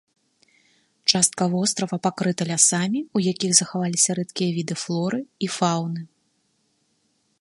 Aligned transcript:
Частка 1.11 1.43
вострава 1.55 1.97
пакрыта 2.07 2.47
лясамі, 2.51 2.99
у 3.19 3.23
якіх 3.31 3.51
захаваліся 3.59 4.17
рэдкія 4.21 4.49
віды 4.59 4.75
флоры 4.85 5.19
і 5.45 5.55
фаўны. 5.59 6.01